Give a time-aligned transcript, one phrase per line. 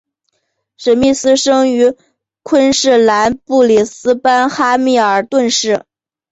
[0.77, 1.95] 史密斯生于
[2.41, 5.85] 昆士兰布里斯班哈密尔顿市。